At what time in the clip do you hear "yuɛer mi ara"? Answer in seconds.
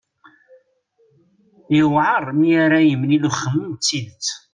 1.77-2.79